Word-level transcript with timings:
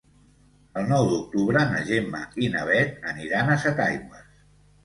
El 0.81 0.87
nou 0.91 1.09
d'octubre 1.11 1.61
na 1.73 1.83
Gemma 1.89 2.23
i 2.47 2.49
na 2.57 2.65
Bet 2.71 3.07
aniran 3.15 3.53
a 3.53 3.59
Setaigües. 3.67 4.29